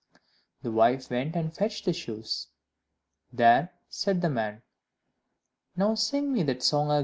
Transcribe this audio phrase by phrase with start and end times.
[0.63, 2.47] The wife went and fetched the shoes.
[3.31, 4.63] "There," said the man,
[5.75, 6.99] "now sing me that song again."